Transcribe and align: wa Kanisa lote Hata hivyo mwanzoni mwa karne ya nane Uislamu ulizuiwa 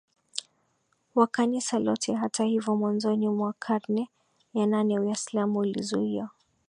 wa 1.15 1.27
Kanisa 1.27 1.79
lote 1.79 2.13
Hata 2.13 2.43
hivyo 2.43 2.75
mwanzoni 2.75 3.29
mwa 3.29 3.53
karne 3.53 4.09
ya 4.53 4.67
nane 4.67 4.99
Uislamu 4.99 5.59
ulizuiwa 5.59 6.29